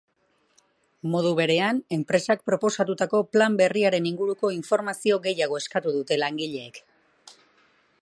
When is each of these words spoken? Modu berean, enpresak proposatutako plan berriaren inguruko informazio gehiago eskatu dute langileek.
Modu 1.15 1.33
berean, 1.39 1.81
enpresak 1.97 2.41
proposatutako 2.51 3.21
plan 3.35 3.59
berriaren 3.61 4.09
inguruko 4.13 4.53
informazio 4.59 5.23
gehiago 5.29 5.63
eskatu 5.65 5.97
dute 6.01 6.23
langileek. 6.25 6.87